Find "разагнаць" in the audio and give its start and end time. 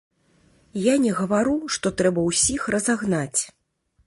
2.79-3.41